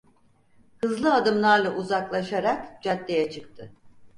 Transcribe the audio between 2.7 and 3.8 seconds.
caddeye çıktı.